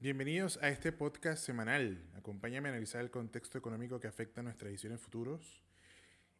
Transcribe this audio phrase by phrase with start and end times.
[0.00, 2.00] Bienvenidos a este podcast semanal.
[2.14, 5.60] Acompáñame a analizar el contexto económico que afecta nuestras decisiones futuros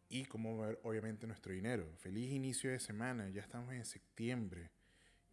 [0.07, 1.85] y cómo ver, obviamente, nuestro dinero.
[1.97, 4.71] Feliz inicio de semana, ya estamos en septiembre,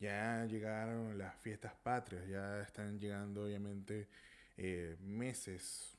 [0.00, 4.08] ya llegaron las fiestas patrias, ya están llegando, obviamente,
[4.56, 5.96] eh, meses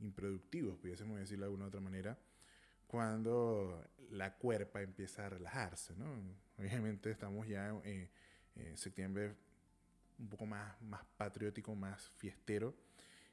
[0.00, 2.18] improductivos, pudiésemos decirlo de alguna otra manera,
[2.88, 6.12] cuando la cuerpa empieza a relajarse, ¿no?
[6.58, 8.10] Obviamente estamos ya en
[8.76, 9.36] septiembre
[10.22, 12.74] un poco más, más patriótico, más fiestero.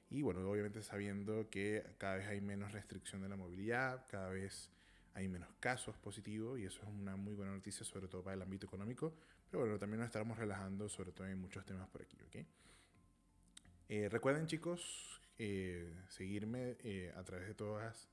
[0.09, 4.72] Y bueno, obviamente sabiendo que cada vez hay menos restricción de la movilidad, cada vez
[5.13, 8.41] hay menos casos positivos y eso es una muy buena noticia, sobre todo para el
[8.41, 9.13] ámbito económico.
[9.49, 12.18] Pero bueno, también nos estaremos relajando, sobre todo en muchos temas por aquí.
[13.88, 18.08] Eh, recuerden chicos, eh, seguirme eh, a través de todas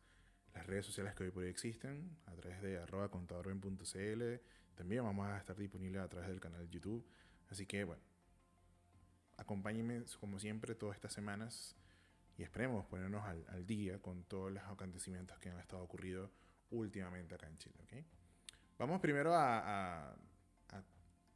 [0.55, 4.23] las redes sociales que hoy por hoy existen, a través de arroba contadorben.cl.
[4.75, 7.07] También vamos a estar disponibles a través del canal de YouTube.
[7.51, 8.03] Así que bueno,
[9.37, 11.77] acompáñenme como siempre todas estas semanas
[12.39, 16.31] y esperemos ponernos al, día con todos los acontecimientos que han estado ocurriendo
[16.71, 18.05] últimamente acá en Chile.
[18.79, 20.15] Vamos primero a,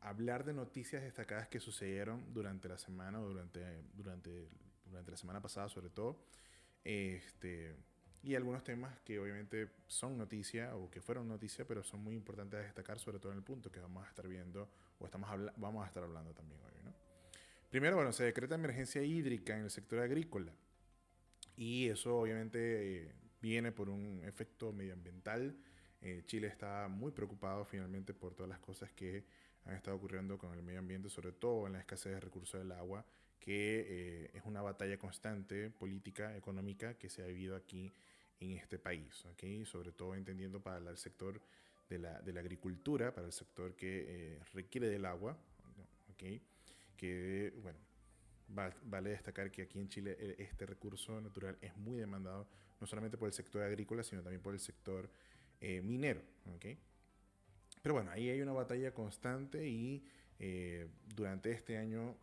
[0.00, 4.48] hablar de noticias destacadas que sucedieron durante la semana o durante, durante,
[4.86, 6.25] durante la semana pasada sobre todo.
[6.84, 7.77] Este,
[8.22, 12.58] y algunos temas que obviamente son noticia o que fueron noticia, pero son muy importantes
[12.60, 15.84] de destacar, sobre todo en el punto que vamos a estar viendo o estamos vamos
[15.84, 16.80] a estar hablando también hoy.
[17.70, 20.52] Primero, bueno, se decreta emergencia hídrica en el sector agrícola.
[21.56, 25.56] Y eso obviamente eh, viene por un efecto medioambiental.
[26.00, 29.24] Eh, Chile está muy preocupado finalmente por todas las cosas que
[29.64, 32.72] han estado ocurriendo con el medio ambiente, sobre todo en la escasez de recursos del
[32.72, 33.06] agua,
[33.38, 37.94] que eh, es una batalla constante política, económica, que se ha vivido aquí
[38.41, 39.24] en este país.
[39.26, 39.64] ¿okay?
[39.64, 41.41] Sobre todo entendiendo para el sector
[41.88, 45.38] de la, de la agricultura, para el sector que requiere del agua.
[46.12, 46.42] ¿okay?
[47.01, 47.79] Que, bueno,
[48.83, 52.47] vale destacar que aquí en Chile eh, este recurso natural es muy demandado,
[52.79, 55.09] no solamente por el sector agrícola, sino también por el sector
[55.62, 56.21] eh, minero.
[56.55, 56.78] ¿okay?
[57.81, 60.05] Pero bueno, ahí hay una batalla constante y
[60.39, 62.19] eh, durante este año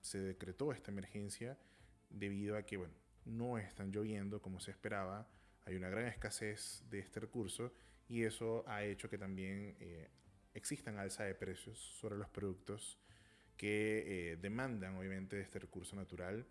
[0.00, 1.56] se decretó esta emergencia
[2.10, 2.94] debido a que, bueno,
[3.26, 5.28] no están lloviendo como se esperaba,
[5.66, 7.72] hay una gran escasez de este recurso
[8.08, 9.76] y eso ha hecho que también
[10.54, 12.98] existan alza de precios sobre los productos
[13.56, 16.46] que eh, demandan obviamente este recurso natural,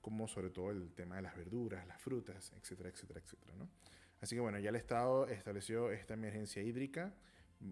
[0.00, 3.54] como sobre todo el tema de las verduras, las frutas, etcétera, etcétera, etcétera.
[3.56, 3.68] ¿no?
[4.20, 7.12] Así que bueno, ya el Estado estableció esta emergencia hídrica,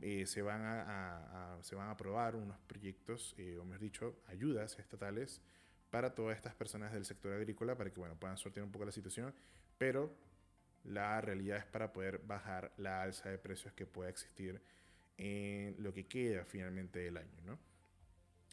[0.00, 4.78] eh, se, van a, se van a aprobar unos proyectos, eh, o mejor dicho, ayudas
[4.78, 5.42] estatales
[5.90, 8.92] para todas estas personas del sector agrícola para que bueno, puedan sortear un poco la
[8.92, 9.34] situación,
[9.78, 10.14] pero
[10.84, 14.60] la realidad es para poder bajar la alza de precios que pueda existir
[15.16, 17.40] en lo que queda finalmente del año.
[17.44, 17.58] ¿no?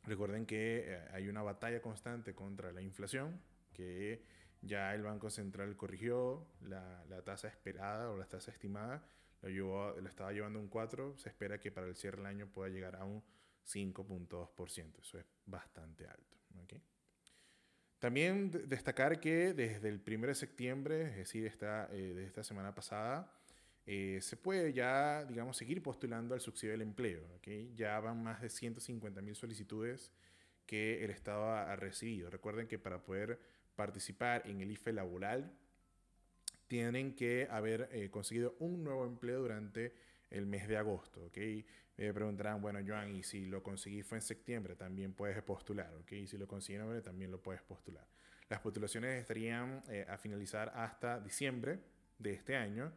[0.03, 3.41] Recuerden que eh, hay una batalla constante contra la inflación,
[3.73, 4.23] que
[4.61, 9.03] ya el Banco Central corrigió la, tasa esperada o la tasa estimada,
[9.41, 12.47] lo, llevó, lo estaba llevando un 4, se espera que para el cierre del año
[12.47, 13.23] pueda llegar a un
[13.65, 16.37] 5.2%, eso es bastante alto.
[17.99, 22.73] También destacar que desde el 1 de septiembre, es decir, esta, eh, de esta semana
[22.73, 23.31] pasada,
[23.85, 27.25] eh, se puede ya, digamos, seguir postulando al subsidio del empleo.
[27.37, 27.73] ¿okay?
[27.75, 30.11] Ya van más de 150 mil solicitudes
[30.65, 32.29] que el Estado ha, recibido.
[32.29, 33.39] Recuerden que para poder
[33.75, 35.51] participar en el IFE laboral,
[36.67, 39.93] tienen que haber eh, conseguido un nuevo empleo durante
[40.29, 41.25] el mes de agosto.
[41.25, 41.65] ¿okay?
[41.97, 45.93] Me preguntarán, bueno, Joan, y si lo conseguí fue en septiembre, también puedes postular.
[45.95, 46.21] ¿okay?
[46.21, 48.07] Y si lo conseguí en noviembre, también lo puedes postular.
[48.47, 51.79] Las postulaciones estarían eh, a finalizar hasta diciembre
[52.19, 52.93] de este año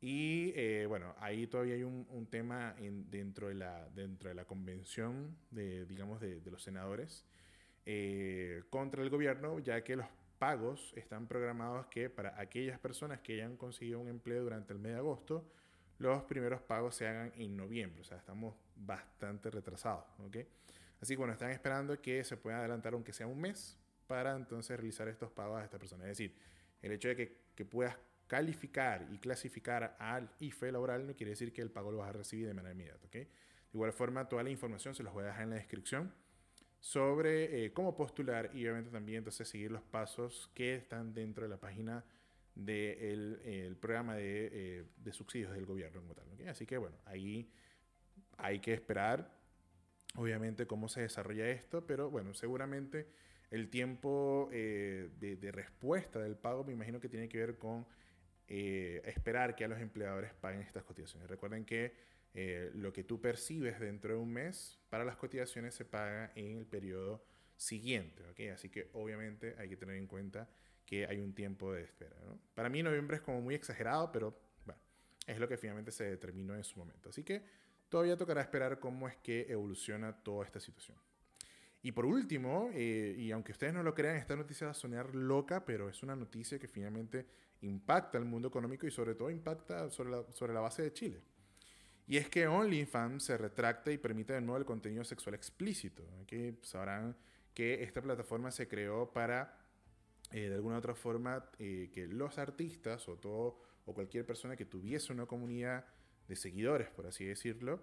[0.00, 4.34] y eh, bueno, ahí todavía hay un, un tema en, dentro, de la, dentro de
[4.34, 7.26] la convención de, digamos, de, de los senadores
[7.84, 10.06] eh, contra el gobierno, ya que los
[10.38, 14.92] pagos están programados que para aquellas personas que hayan conseguido un empleo durante el mes
[14.92, 15.44] de agosto,
[15.98, 18.00] los primeros pagos se hagan en noviembre.
[18.00, 20.04] O sea, estamos bastante retrasados.
[20.20, 20.46] ¿okay?
[21.00, 24.78] Así que bueno, están esperando que se pueda adelantar aunque sea un mes para entonces
[24.78, 26.04] realizar estos pagos a esta persona.
[26.04, 26.34] Es decir,
[26.80, 27.96] el hecho de que, que puedas
[28.30, 32.12] calificar y clasificar al IFE laboral no quiere decir que el pago lo vas a
[32.12, 33.04] recibir de manera inmediata.
[33.08, 33.24] ¿okay?
[33.24, 33.30] De
[33.74, 36.14] igual forma, toda la información se los voy a dejar en la descripción
[36.78, 41.48] sobre eh, cómo postular y obviamente también entonces seguir los pasos que están dentro de
[41.48, 42.04] la página
[42.54, 46.28] del de el programa de, eh, de, subsidios del gobierno como tal.
[46.32, 46.46] ¿okay?
[46.46, 47.50] Así que bueno, ahí
[48.36, 49.28] hay que esperar
[50.14, 53.08] obviamente cómo se desarrolla esto, pero bueno, seguramente
[53.50, 57.84] el tiempo eh, de, de, respuesta del pago me imagino que tiene que ver con
[58.52, 61.30] eh, esperar que a los empleadores paguen estas cotizaciones.
[61.30, 61.94] Recuerden que
[62.34, 66.58] eh, lo que tú percibes dentro de un mes para las cotizaciones se paga en
[66.58, 67.24] el periodo
[67.56, 68.24] siguiente.
[68.28, 68.48] ¿okay?
[68.48, 70.48] Así que obviamente hay que tener en cuenta
[70.84, 72.16] que hay un tiempo de espera.
[72.26, 72.40] ¿no?
[72.52, 74.80] Para mí noviembre es como muy exagerado, pero bueno,
[75.28, 77.10] es lo que finalmente se determinó en su momento.
[77.10, 77.44] Así que
[77.88, 80.98] todavía tocará esperar cómo es que evoluciona toda esta situación.
[81.82, 85.14] Y por último, eh, y aunque ustedes no lo crean, esta noticia va a sonar
[85.14, 87.26] loca, pero es una noticia que finalmente
[87.62, 91.22] impacta al mundo económico y sobre todo impacta sobre la, sobre la base de Chile.
[92.06, 96.02] Y es que OnlyFans se retracta y permite de nuevo el contenido sexual explícito.
[96.26, 97.16] Que sabrán
[97.54, 99.56] que esta plataforma se creó para,
[100.32, 104.56] eh, de alguna u otra forma, eh, que los artistas o, todo, o cualquier persona
[104.56, 105.84] que tuviese una comunidad
[106.26, 107.80] de seguidores, por así decirlo,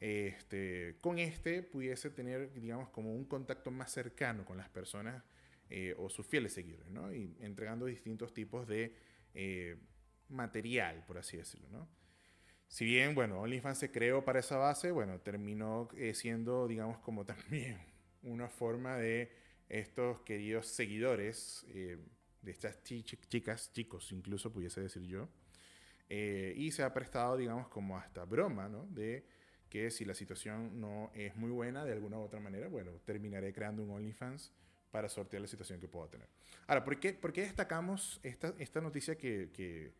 [0.00, 5.24] este, con este pudiese tener, digamos, como un contacto más cercano con las personas
[5.70, 7.12] eh, o sus fieles seguidores, ¿no?
[7.12, 8.94] Y entregando distintos tipos de
[9.34, 9.76] eh,
[10.28, 11.88] material, por así decirlo, ¿no?
[12.68, 17.24] Si bien, bueno, OnlyFans se creó para esa base, bueno, terminó eh, siendo, digamos, como
[17.26, 17.78] también
[18.22, 19.32] una forma de
[19.68, 25.28] estos queridos seguidores, de estas chicas, chicos, incluso pudiese decir yo,
[26.08, 28.86] y se ha prestado, digamos, como hasta broma, ¿no?
[28.86, 29.26] De
[29.68, 33.52] que si la situación no es muy buena de alguna u otra manera, bueno, terminaré
[33.52, 34.52] creando un OnlyFans
[34.90, 36.28] para sortear la situación que pueda tener.
[36.66, 39.92] Ahora, ¿por qué, destacamos esta, noticia que,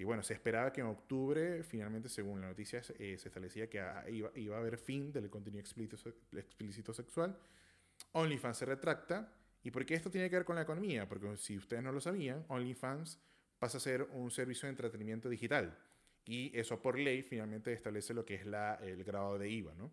[0.00, 4.56] bueno, se esperaba que en octubre, finalmente, según la noticia, eh, se establecía que iba,
[4.56, 7.38] a haber fin del contenido explícito, sexual?
[8.12, 9.32] OnlyFans se retracta.
[9.62, 11.08] ¿Y por qué esto tiene que ver con la economía?
[11.08, 13.18] Porque si ustedes no lo sabían, OnlyFans
[13.58, 15.76] pasa a ser un servicio de entretenimiento digital.
[16.24, 19.92] Y eso por ley finalmente establece lo que es el grado de IVA, ¿no?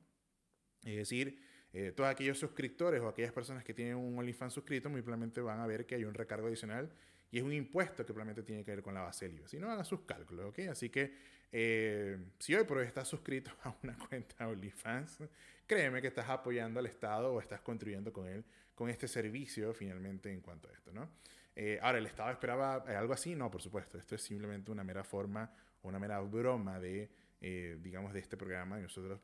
[0.84, 1.40] Es decir,
[1.74, 5.60] eh, todos aquellos suscriptores o aquellas personas que tienen un OnlyFans suscrito muy probablemente van
[5.60, 6.90] a ver que hay un recargo adicional
[7.32, 9.48] y es un impuesto que probablemente tiene que ver con la base del IVA.
[9.48, 10.60] Si no, hagan sus cálculos, ¿ok?
[10.70, 11.14] Así que
[11.52, 15.24] eh, si hoy por hoy estás suscrito a una cuenta OnlyFans,
[15.66, 20.32] créeme que estás apoyando al Estado o estás contribuyendo con él, con este servicio finalmente
[20.32, 21.10] en cuanto a esto, ¿no?
[21.56, 23.36] Eh, ahora, ¿el Estado esperaba algo así?
[23.36, 23.98] No, por supuesto.
[23.98, 25.52] Esto es simplemente una mera forma
[25.84, 27.10] una mera broma de,
[27.42, 29.20] eh, digamos, de este programa nosotros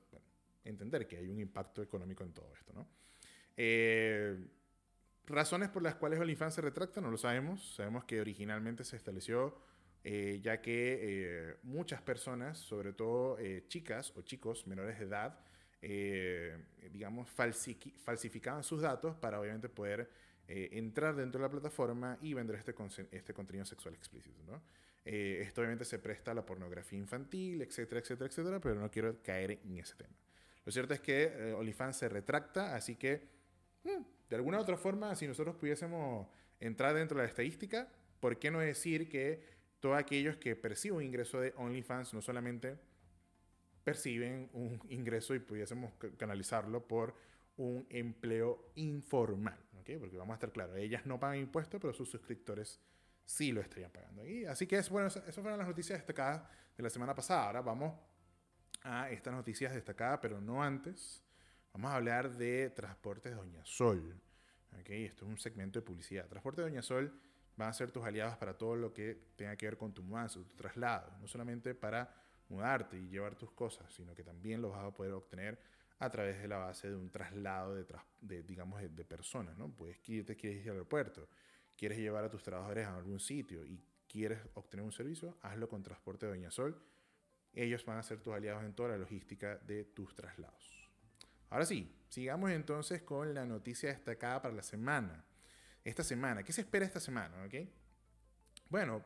[0.64, 2.88] entender que hay un impacto económico en todo esto, ¿no?
[3.58, 4.38] Eh,
[5.26, 7.76] razones por las cuales OnlyFans se retracta, no lo sabemos.
[7.76, 9.58] Sabemos que originalmente se estableció
[10.04, 15.40] eh, ya que muchas personas, sobre todo chicas o chicos menores de edad,
[16.92, 20.10] digamos, falsificaban sus datos para obviamente poder
[20.48, 22.74] entrar dentro de la plataforma y vender este,
[23.12, 24.62] este contenido sexual explícito, ¿no?
[25.12, 29.22] Eh, esto obviamente se presta a la pornografía infantil, etcétera, etcétera, etcétera, pero no quiero
[29.24, 30.14] caer en ese tema.
[30.70, 33.28] Lo cierto es que eh, OnlyFans se retracta, así que
[33.86, 36.28] hmm, de alguna otra forma, si nosotros pudiésemos
[36.60, 39.44] entrar dentro de la estadística, ¿por qué no decir que
[39.80, 42.78] todos aquellos que perciben un ingreso de OnlyFans no solamente
[43.84, 47.16] perciben un ingreso y pudiésemos canalizarlo por
[47.58, 49.98] un empleo informal, ¿okay?
[49.98, 52.80] porque vamos a estar claros, ellas no pagan impuestos, pero sus suscriptores
[53.26, 54.24] sí lo estarían pagando.
[54.24, 57.48] Y así que es, bueno, esas fueron las noticias destacadas de la semana pasada.
[57.48, 58.09] Ahora vamos
[58.84, 61.24] a estas noticias destacadas, pero no antes.
[61.74, 64.20] Vamos a hablar de Transportes Doña Sol.
[64.80, 65.06] ¿okay?
[65.06, 66.28] Esto es un segmento de publicidad.
[66.28, 67.14] Transportes Doña Sol
[67.56, 70.40] van a ser tus aliados para todo lo que tenga que ver con tu mudanza,
[70.40, 71.18] tu traslado.
[71.20, 72.14] No solamente para
[72.48, 75.60] mudarte y llevar tus cosas, sino que también lo vas a poder obtener
[76.00, 77.86] a través de la base de un traslado de,
[78.22, 79.70] de digamos, de, personas, ¿no?
[79.70, 81.28] Puedes irte, quieres ir al aeropuerto,
[81.76, 85.84] quieres llevar a tus trabajadores a algún sitio y quieres obtener un servicio, hazlo con
[85.84, 86.82] Transporte Doña Sol.
[87.62, 90.90] Ellos van a ser tus aliados en toda la logística de tus traslados.
[91.50, 95.26] Ahora sí, sigamos entonces con la noticia destacada para la semana.
[95.84, 97.44] Esta semana, ¿qué se espera esta semana?
[97.46, 97.72] ¿okay?
[98.70, 99.04] Bueno,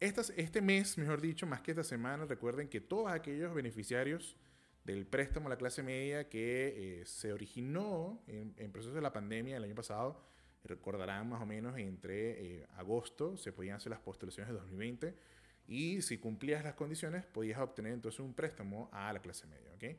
[0.00, 4.36] este mes, mejor dicho, más que esta semana, recuerden que todos aquellos beneficiarios
[4.84, 9.12] del préstamo a la clase media que eh, se originó en, en proceso de la
[9.12, 10.24] pandemia el año pasado,
[10.64, 15.14] Recordarán más o menos entre eh, agosto se podían hacer las postulaciones de 2020
[15.66, 19.72] y si cumplías las condiciones podías obtener entonces un préstamo a la clase media.
[19.74, 19.98] ¿okay?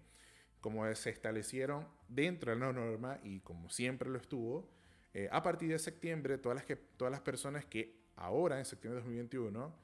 [0.61, 4.69] Como se establecieron dentro de la norma y como siempre lo estuvo,
[5.13, 9.01] eh, a partir de septiembre todas las, que, todas las personas que ahora en septiembre
[9.01, 9.75] de 2021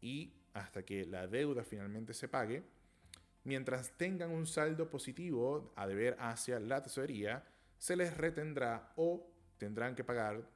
[0.00, 2.62] y hasta que la deuda finalmente se pague,
[3.44, 7.44] mientras tengan un saldo positivo a deber hacia la tesorería,
[7.78, 9.28] se les retendrá o
[9.58, 10.48] tendrán que pagar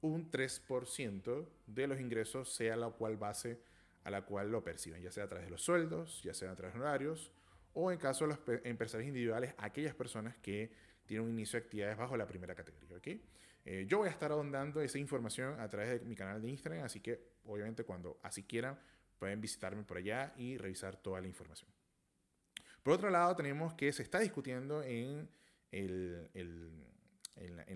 [0.00, 3.60] un 3% de los ingresos, sea la cual base
[4.04, 6.56] a la cual lo perciben, ya sea a través de los sueldos, ya sea a
[6.56, 7.32] través de horarios,
[7.74, 10.72] o en caso de los empresarios individuales, aquellas personas que
[11.06, 13.18] tienen un inicio de actividades bajo la primera categoría.
[13.64, 16.84] Eh, yo voy a estar ahondando esa información a través de mi canal de Instagram,
[16.84, 18.78] así que obviamente cuando así quieran
[19.18, 21.70] pueden visitarme por allá y revisar toda la información.
[22.82, 25.28] Por otro lado, tenemos que se está discutiendo en,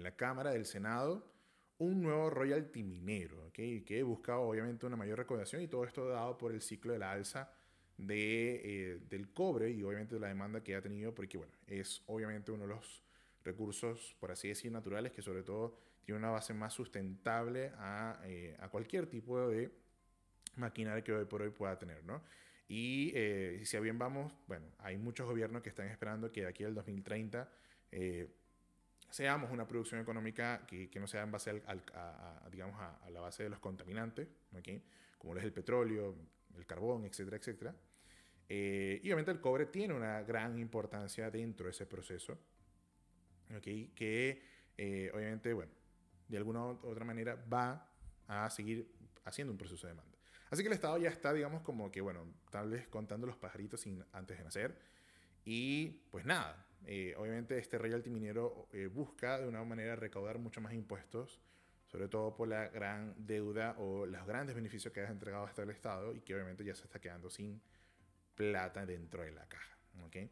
[0.00, 1.24] la, Cámara del Senado
[1.78, 3.82] un nuevo royalty minero, ¿okay?
[3.82, 7.12] que buscaba obviamente una mayor recaudación y todo esto dado por el ciclo de la
[7.12, 7.50] alza
[7.98, 12.52] de, eh, del cobre y obviamente la demanda que ha tenido, porque bueno, es obviamente
[12.52, 13.02] uno de los
[13.44, 18.56] recursos, por así decir, naturales que sobre todo tiene una base más sustentable a, eh,
[18.70, 19.70] cualquier tipo de
[20.56, 22.22] maquinaria que hoy por hoy pueda tener, ¿no?
[22.68, 26.48] Y eh, si a bien vamos, bueno, hay muchos gobiernos que están esperando que de
[26.48, 27.48] aquí al 2030
[27.92, 28.28] eh,
[29.10, 33.20] seamos una producción económica que, que, no sea en base al, a, digamos, a, la
[33.20, 34.82] base de los contaminantes, ¿okay?
[35.18, 36.14] como lo es el petróleo,
[36.56, 37.74] el carbón, etcétera, etcétera.
[38.48, 42.38] Eh, y obviamente el cobre tiene una gran importancia dentro de ese proceso,
[43.56, 43.88] ¿okay?
[43.94, 44.56] que
[45.12, 45.72] obviamente, bueno,
[46.28, 47.88] de alguna u otra manera va
[48.26, 48.92] a seguir
[49.24, 50.16] haciendo un proceso de demanda.
[50.50, 53.80] Así que el Estado ya está, digamos, como que, bueno, tal vez contando los pajaritos
[53.80, 54.78] sin, antes de nacer.
[55.44, 60.60] Y pues nada, eh, obviamente este royalty minero eh, busca de una manera recaudar mucho
[60.60, 61.40] más impuestos,
[61.86, 65.70] sobre todo por la gran deuda o los grandes beneficios que ha entregado hasta el
[65.70, 67.60] Estado y que obviamente ya se está quedando sin
[68.36, 69.76] plata dentro de la caja.
[70.06, 70.30] ¿okay?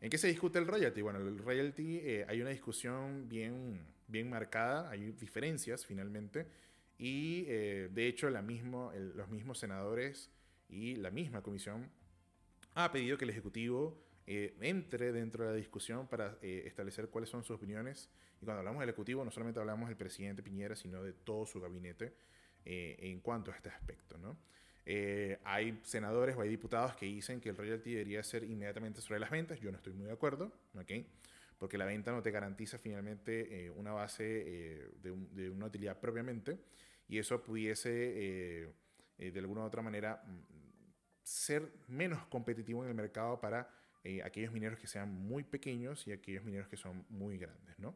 [0.00, 1.00] ¿En qué se discute el royalty?
[1.00, 6.46] Bueno, el royalty eh, hay una discusión bien, bien marcada, hay diferencias finalmente
[6.98, 10.30] y de hecho los mismos senadores
[10.68, 11.90] y la misma comisión
[12.74, 17.30] ha pedido que el Ejecutivo eh, entre dentro de la discusión para eh, establecer cuáles
[17.30, 18.10] son sus opiniones.
[18.40, 21.60] Y cuando hablamos del Ejecutivo no solamente hablamos del presidente Piñera, sino de todo su
[21.60, 22.14] gabinete
[22.66, 24.16] en cuanto a este aspecto.
[24.16, 24.38] ¿no?
[25.44, 29.30] hay senadores o hay diputados que dicen que el royalty debería ser inmediatamente sobre las
[29.30, 29.60] ventas.
[29.60, 30.50] Yo no estoy muy de acuerdo.
[30.74, 31.06] ¿okay?
[31.58, 34.24] porque la venta no te garantiza finalmente una base
[35.02, 36.58] de, de, una utilidad propiamente
[37.08, 38.72] y eso pudiese eh,
[39.18, 40.40] eh, de alguna u otra manera mm,
[41.22, 43.68] ser menos competitivo en el mercado para
[44.04, 47.94] eh, aquellos mineros que sean muy pequeños y aquellos mineros que son muy grandes, ¿no?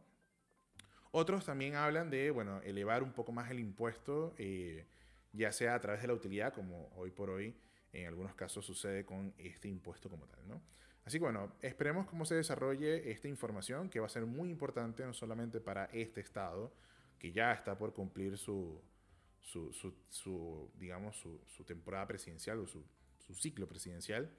[1.11, 4.35] Otros también hablan de, bueno, elevar un poco más el impuesto,
[5.33, 7.55] ya sea a través de la utilidad, como hoy por hoy
[7.93, 10.61] en algunos casos sucede con este impuesto como tal, ¿no?
[11.05, 15.05] Así que bueno, esperemos cómo se desarrolle esta información que va a ser muy importante
[15.07, 16.71] no solamente para este estado,
[17.19, 18.79] que ya está por cumplir su,
[19.41, 19.73] su,
[20.11, 22.85] su, digamos, su, su, temporada presidencial o su,
[23.35, 24.31] ciclo presidencial,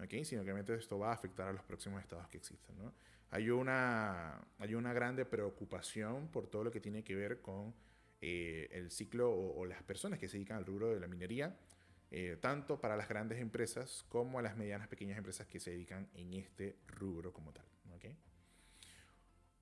[0.00, 0.24] ¿okay?
[0.24, 2.76] sino que obviamente esto va a afectar a los próximos estados que existen.
[2.78, 2.92] ¿no?
[3.30, 7.74] Hay, una, hay una grande preocupación por todo lo que tiene que ver con
[8.20, 11.56] eh, el ciclo o, las personas que se dedican al rubro de la minería,
[12.10, 16.08] eh, tanto para las grandes empresas como a las medianas, pequeñas empresas que se dedican
[16.14, 17.64] en este rubro como tal.
[17.96, 18.16] ¿okay?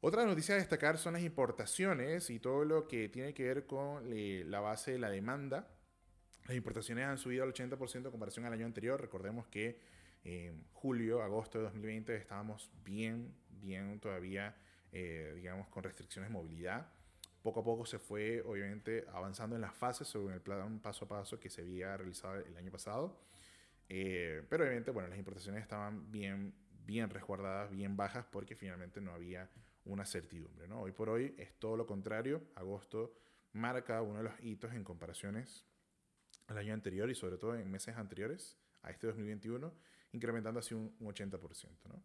[0.02, 4.04] Otra noticia a destacar son las importaciones y todo lo que tiene que ver con
[4.12, 5.68] eh, la base de la demanda.
[6.46, 9.00] Las importaciones han subido al 80% en comparación al año anterior.
[9.00, 9.78] Recordemos que
[10.24, 14.56] en julio, agosto de 2020 estábamos bien, bien todavía,
[14.92, 16.92] eh, digamos, con restricciones de movilidad.
[17.42, 21.08] Poco a poco se fue, obviamente, avanzando en las fases según el plan paso a
[21.08, 23.18] paso que se había realizado el año pasado.
[23.88, 29.12] Eh, pero obviamente, bueno, las importaciones estaban bien, bien resguardadas, bien bajas, porque finalmente no
[29.12, 29.48] había
[29.86, 30.68] una certidumbre.
[30.68, 30.82] ¿no?
[30.82, 32.42] Hoy por hoy es todo lo contrario.
[32.54, 33.14] Agosto
[33.52, 35.66] marca uno de los hitos en comparaciones
[36.46, 39.72] al año anterior y sobre todo en meses anteriores a este 2021,
[40.12, 41.68] incrementando así un, 80%.
[41.88, 42.02] ¿no?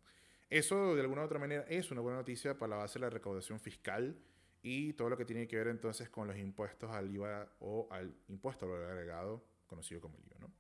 [0.50, 3.10] Eso de alguna u otra manera es una buena noticia para la base de la
[3.10, 4.18] recaudación fiscal
[4.62, 8.16] y todo lo que tiene que ver entonces con los impuestos al IVA o al
[8.28, 10.40] impuesto al valor agregado, conocido como el IVA.
[10.40, 10.52] ¿no?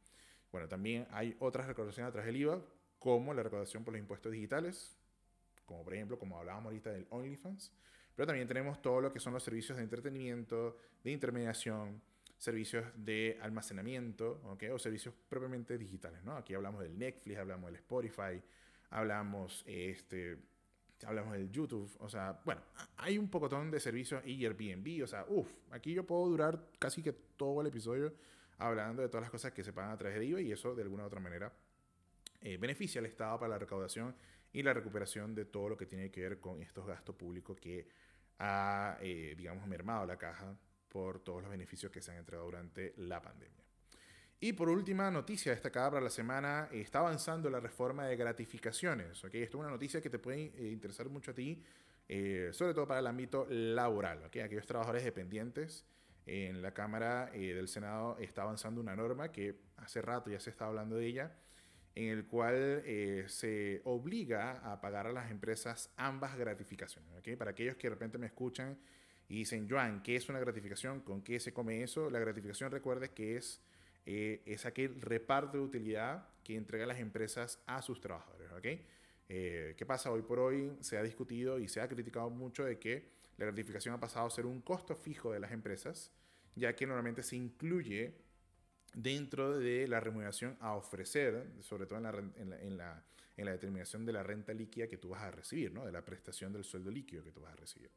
[0.52, 2.62] Bueno, también hay otras recaudaciones a través del IVA,
[3.00, 4.98] como la recaudación por los impuestos digitales,
[5.66, 7.72] como por ejemplo, como hablábamos ahorita del OnlyFans,
[8.16, 12.02] pero también tenemos todo lo que son los servicios de entretenimiento, de intermediación,
[12.38, 14.70] servicios de almacenamiento, ¿okay?
[14.70, 16.24] o servicios propiamente digitales.
[16.24, 16.36] ¿no?
[16.36, 18.42] Aquí hablamos del Netflix, hablamos del Spotify,
[18.90, 20.38] hablamos, este,
[21.06, 22.62] hablamos del YouTube, o sea, bueno,
[22.98, 27.02] hay un pocotón de servicios y Airbnb, o sea, uff, aquí yo puedo durar casi
[27.02, 28.14] que todo el episodio
[28.58, 30.82] hablando de todas las cosas que se pagan a través de IVA y eso de
[30.82, 31.52] alguna u otra manera
[32.42, 34.16] eh, beneficia al Estado para la recaudación
[34.54, 37.88] y la recuperación de todo lo que tiene que ver con estos gastos públicos que
[38.40, 40.58] ha, eh, digamos, mermado la caja
[40.96, 43.66] por todos los beneficios que se han entregado durante la pandemia.
[44.40, 49.22] Y por última noticia destacada para la semana, está avanzando la reforma de gratificaciones.
[49.26, 49.44] ¿okay?
[49.44, 51.62] Esto es una noticia que te puede eh, interesar mucho a ti,
[52.08, 54.24] eh, sobre todo para el ámbito laboral.
[54.24, 54.44] ¿okay?
[54.44, 55.86] Aquellos trabajadores dependientes,
[56.26, 60.68] en la Cámara del Senado está avanzando una norma que hace rato ya se está
[60.68, 61.36] hablando de ella,
[61.94, 67.14] en el cual eh, se obliga a pagar a las empresas ambas gratificaciones.
[67.18, 67.36] ¿okay?
[67.36, 68.80] Para aquellos que de repente me escuchan
[69.28, 71.02] y dicen, Joan, ¿qué es una gratificación?
[71.02, 72.10] ¿Con qué se come eso?
[72.10, 73.62] La gratificación, recuerde que es,
[74.06, 78.52] eh, es aquel reparto de utilidad que entregan las empresas a sus trabajadores.
[78.52, 78.86] ¿okay?
[79.30, 80.12] Eh, ¿Qué pasa?
[80.12, 83.96] Hoy por hoy se ha discutido y se ha criticado mucho de que la gratificación
[83.96, 86.12] ha pasado a ser un costo fijo de las empresas,
[86.56, 88.14] ya que normalmente se incluye
[88.94, 93.04] dentro de la remuneración a ofrecer, sobre todo en la, en la,
[93.36, 95.86] en la, determinación de la renta líquida que tú vas a recibir, ¿no?
[95.86, 97.92] de la prestación del sueldo líquido que tú vas a recibir.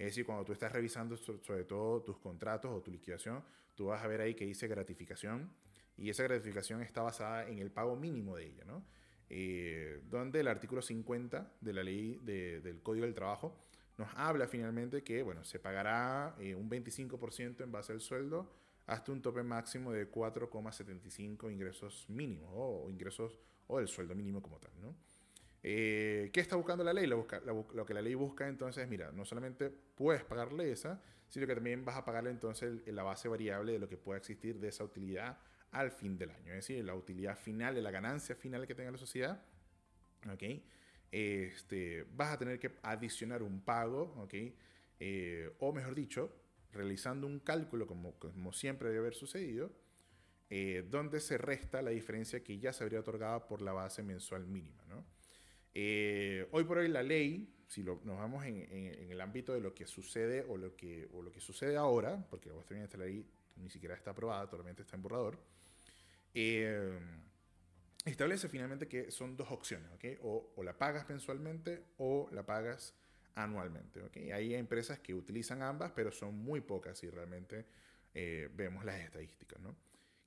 [0.00, 4.02] Es decir, cuando tú estás revisando sobre todo tus contratos o tu liquidación, tú vas
[4.02, 5.52] a ver ahí que dice gratificación
[5.98, 8.82] y esa gratificación está basada en el pago mínimo de ella, ¿no?
[9.28, 13.54] Eh, donde el artículo 50 de la ley del Código del Trabajo
[13.98, 18.50] nos habla finalmente que, bueno, se pagará eh, un 25% en base al sueldo
[18.86, 24.58] hasta un tope máximo de 4,75 ingresos mínimos o ingresos o el sueldo mínimo como
[24.58, 24.96] tal, ¿no?
[25.62, 27.06] Eh, ¿Qué está buscando la ley?
[27.06, 31.54] Lo, lo, que la ley busca entonces, mira, no solamente puedes pagarle esa, sino que
[31.54, 34.84] también vas a pagarle entonces la base variable de lo que pueda existir de esa
[34.84, 35.38] utilidad
[35.72, 38.98] al fin del año, es decir, la utilidad final la ganancia final que tenga la
[38.98, 39.40] sociedad,
[40.32, 40.42] ¿ok?
[41.12, 44.34] Este, vas a tener que adicionar un pago, ¿ok?
[44.98, 46.34] Eh, o mejor dicho,
[46.72, 49.72] realizando un cálculo como, como siempre debe haber sucedido,
[50.50, 54.46] eh, donde se resta la diferencia que ya se habría otorgado por la base mensual
[54.46, 55.04] mínima, ¿no?
[55.74, 59.86] Eh, hoy por hoy la ley, si nos vamos en, el ámbito de lo que
[59.86, 63.24] sucede o lo que, o lo que sucede ahora, porque esta ley
[63.56, 65.38] ni siquiera está aprobada, totalmente está en borrador,
[66.34, 66.98] eh,
[68.04, 69.90] establece finalmente que son dos opciones,
[70.22, 72.94] O, la pagas mensualmente o la pagas
[73.34, 74.00] anualmente,
[74.32, 77.64] Hay empresas que utilizan ambas, pero son muy pocas y realmente
[78.14, 79.76] eh, vemos las estadísticas, ¿no?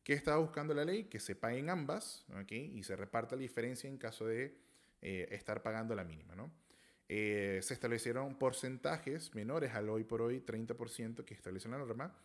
[0.03, 1.05] ¿Qué está buscando la ley?
[1.05, 4.62] Que se paguen ambas, Y se reparta la diferencia en caso de
[5.05, 6.49] eh, estar pagando la mínima, ¿no?
[7.09, 12.15] Eh, se establecieron porcentajes menores al hoy por hoy 30% que establece la norma,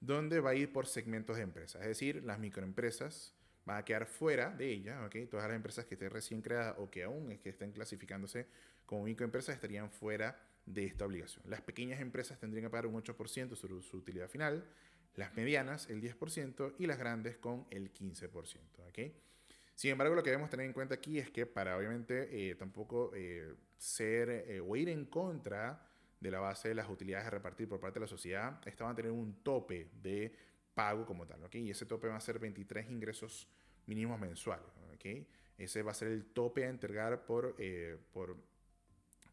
[0.00, 1.80] donde va a ir por segmentos de empresas.
[1.80, 3.34] Es decir, las microempresas
[3.64, 5.16] van a quedar fuera de ella, ¿ok?
[5.30, 8.46] Todas las empresas que estén recién creadas o que aún es que estén clasificándose
[8.84, 11.42] como microempresas estarían fuera de esta obligación.
[11.48, 14.68] Las pequeñas empresas tendrían que pagar un 8% sobre su utilidad final,
[15.14, 18.98] las medianas el 10% y las grandes con el 15%, ¿ok?
[19.80, 23.12] Sin embargo, lo que debemos tener en cuenta aquí es que para obviamente eh, tampoco
[23.14, 25.88] eh, ser eh, o ir en contra
[26.20, 28.92] de la base de las utilidades a repartir por parte de la sociedad, esta van
[28.92, 30.36] a tener un tope de
[30.74, 31.54] pago como tal, ¿ok?
[31.54, 33.48] Y ese tope va a ser 23 ingresos
[33.86, 35.26] mínimos mensuales, ¿ok?
[35.56, 37.56] Ese va a ser el tope a entregar por,
[38.12, 38.36] por,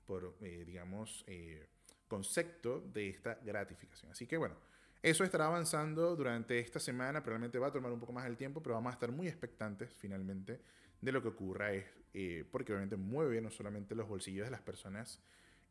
[0.05, 1.25] por digamos,
[2.07, 4.13] concepto de esta gratificación.
[4.13, 4.55] Así que bueno,
[5.09, 8.61] eso estará avanzando durante esta semana, probablemente va a tomar un poco más el tiempo,
[8.61, 10.59] pero vamos a estar muy expectantes finalmente
[10.99, 15.21] de lo que ocurra, eh, porque obviamente mueve no solamente los bolsillos de las personas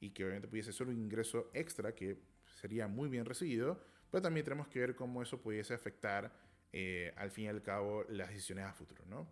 [0.00, 2.18] y que obviamente pudiese ser un ingreso extra que
[2.60, 6.32] sería muy bien recibido, pero también tenemos que ver cómo eso pudiese afectar
[6.72, 9.28] eh, al fin y al cabo las decisiones a futuro, ¿no?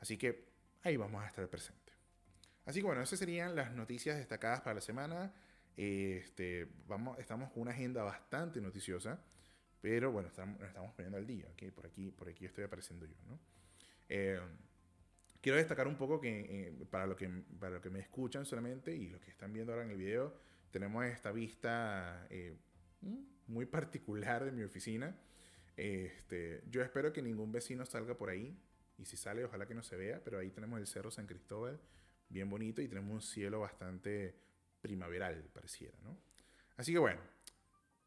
[0.00, 0.48] Así que
[0.82, 1.94] ahí vamos a estar presentes.
[2.64, 5.32] Así que bueno, esas serían las noticias destacadas para la semana.
[5.76, 6.68] Este,
[7.18, 9.20] estamos con una agenda bastante noticiosa.
[9.84, 11.70] Pero bueno, estamos, nos estamos poniendo al día, ¿okay?
[11.70, 13.38] Por aquí, por aquí estoy apareciendo yo, ¿no?
[14.08, 14.40] Eh,
[15.42, 17.28] quiero destacar un poco que eh, para, lo que
[17.60, 20.38] para lo que me escuchan solamente y los que están viendo ahora en el video,
[20.70, 22.56] tenemos esta vista eh,
[23.46, 25.14] muy particular de mi oficina.
[25.76, 28.58] Este, yo espero que ningún vecino salga por ahí
[28.96, 31.78] y si sale ojalá que no se vea, pero ahí tenemos el Cerro San Cristóbal
[32.30, 34.34] bien bonito y tenemos un cielo bastante
[34.80, 36.18] primaveral, pareciera, ¿no?
[36.78, 37.20] Así que bueno,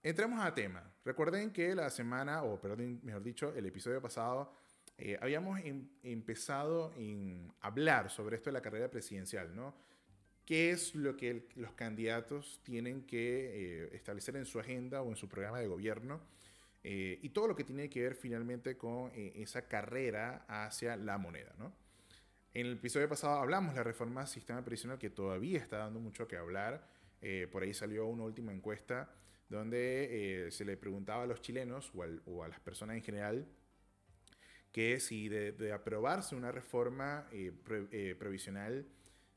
[0.07, 0.81] Entremos a tema.
[1.03, 4.53] Recuerden que la semana, o perdón, mejor dicho, el episodio pasado,
[4.97, 9.75] eh, habíamos em, empezado en hablar sobre esto de la carrera presidencial, ¿no?
[10.45, 13.17] ¿Qué es lo que los candidatos tienen que
[13.83, 16.21] eh, establecer en su agenda o en su programa de gobierno?
[16.85, 21.53] Eh, y todo lo que tiene que ver finalmente con esa carrera hacia la moneda,
[21.57, 21.73] ¿no?
[22.53, 25.99] En el episodio pasado hablamos de la reforma del sistema previsional que todavía está dando
[25.99, 26.87] mucho que hablar.
[27.51, 29.09] por ahí salió una última encuesta
[29.49, 31.91] donde eh, se le preguntaba a los chilenos
[32.25, 33.47] o, a las personas en general
[34.71, 37.51] que si de, aprobarse una reforma eh,
[37.91, 38.85] eh, previsional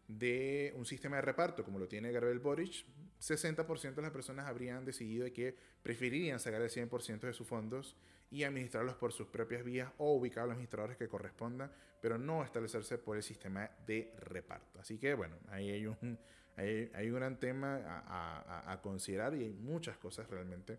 [0.08, 2.84] de un sistema de reparto como lo tiene Gabriel Boric,
[3.20, 7.96] 60% de las personas habrían decidido que preferirían sacar el 100% de sus fondos
[8.30, 11.70] y administrarlos por sus propias vías o ubicar a los administradores que correspondan,
[12.00, 14.80] pero no establecerse por el sistema de reparto.
[14.80, 16.18] Así que bueno, ahí hay un,
[16.60, 20.78] hay, un gran tema a, considerar y hay muchas cosas realmente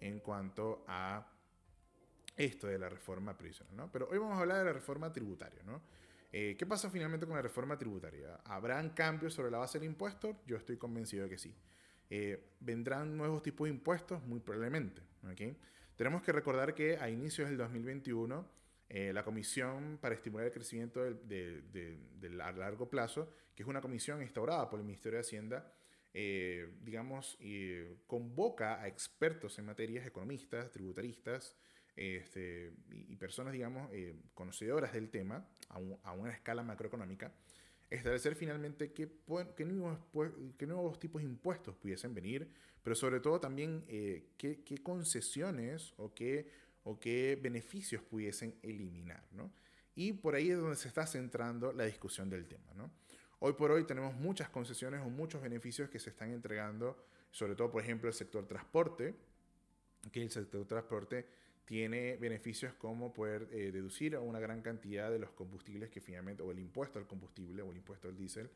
[0.00, 1.26] en cuanto a
[2.36, 3.92] esto de la reforma previsional, ¿no?
[3.92, 5.82] Pero hoy vamos a hablar de la reforma tributaria, ¿no?
[6.32, 8.40] Eh, ¿Qué pasa finalmente con la reforma tributaria?
[8.44, 10.40] ¿Habrán cambios sobre la base del impuesto?
[10.46, 11.54] Yo estoy convencido de que sí.
[12.08, 14.22] Eh, ¿Vendrán nuevos tipos de impuestos?
[14.24, 15.02] Muy probablemente.
[15.30, 15.56] ¿okay?
[15.96, 18.48] Tenemos que recordar que a inicios del 2021
[18.94, 21.98] eh, la Comisión para Estimular el Crecimiento de,
[22.42, 25.72] a largo plazo, que es una comisión instaurada por el Ministerio de Hacienda,
[26.12, 27.38] eh, digamos,
[28.06, 31.56] convoca a expertos en materias, economistas, tributaristas,
[31.96, 33.90] este, y, personas, digamos,
[34.34, 37.32] conocedoras del tema a, a, una escala macroeconómica,
[37.88, 39.08] establecer finalmente qué,
[39.56, 40.00] qué, nuevos,
[40.58, 42.46] qué, nuevos, tipos de impuestos pudiesen venir,
[42.82, 46.46] pero sobre todo también qué, qué, concesiones o qué,
[46.84, 49.24] o qué beneficios pudiesen eliminar.
[49.32, 49.52] ¿no?
[49.94, 52.62] Y por ahí es donde se está centrando la discusión del tema.
[53.40, 57.70] Hoy por hoy tenemos muchas concesiones o muchos beneficios que se están entregando, sobre todo,
[57.70, 59.16] por ejemplo, el sector transporte,
[60.12, 61.26] que el sector transporte
[61.64, 66.50] tiene beneficios como poder eh, deducir una gran cantidad de los combustibles que finalmente, o
[66.50, 68.50] el impuesto al combustible o el impuesto al diésel,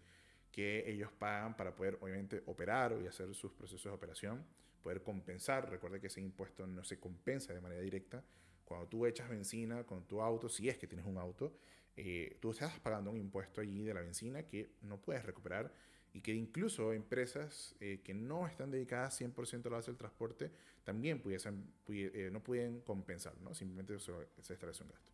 [0.51, 4.45] que ellos pagan para poder obviamente operar y hacer sus procesos de operación,
[4.87, 5.69] poder compensar.
[5.69, 8.23] Recuerda que ese impuesto no se compensa de manera directa,
[8.65, 11.59] cuando tú echas benzina con tu auto, si es que tienes un auto,
[11.97, 15.73] eh, tú estás pagando un impuesto allí de la benzina que no puedes recuperar
[16.13, 20.53] y que incluso empresas eh, que no están dedicadas 100% a la base del transporte
[20.85, 23.55] también pudiesen, eh, no pueden compensar, ¿no?
[23.55, 25.13] simplemente se establece un gasto.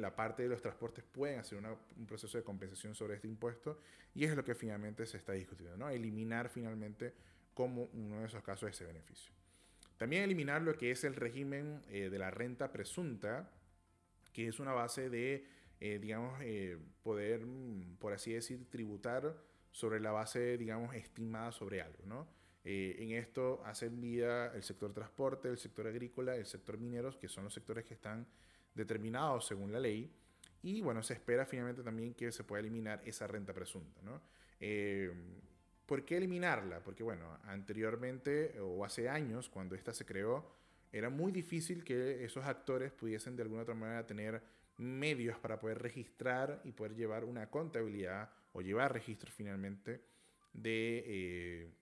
[0.00, 3.80] la parte de los transportes pueden hacer un proceso de compensación sobre este impuesto
[4.14, 5.90] y es lo que finalmente se está discutiendo, ¿no?
[5.90, 7.12] eliminar finalmente
[7.58, 9.32] como uno de esos casos ese beneficio.
[9.96, 13.50] También eliminar lo que es el régimen eh, de la renta presunta,
[14.32, 15.44] que es una base de,
[15.80, 19.36] eh, digamos, eh, poder, mm, por así decir, tributar
[19.72, 22.38] sobre la base, digamos, estimada sobre algo, ¿no?
[22.64, 27.44] en esto hacen vida el sector transporte, el sector agrícola, el sector mineros, que son
[27.44, 28.26] los sectores que están
[28.74, 30.12] determinados según la ley.
[30.62, 34.20] Y bueno, se espera finalmente también que se pueda eliminar esa renta presunta, ¿no?
[35.88, 36.84] ¿Por qué eliminarla?
[36.84, 40.44] Porque bueno, anteriormente o hace años, cuando esta se creó,
[40.92, 44.42] era muy difícil que esos actores pudiesen de alguna otra manera tener
[44.76, 50.02] medios para poder registrar y poder llevar una contabilidad o llevar registros finalmente
[50.52, 51.72] de, eh,